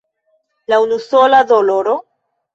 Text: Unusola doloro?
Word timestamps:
Unusola 0.83 1.43
doloro? 1.51 1.95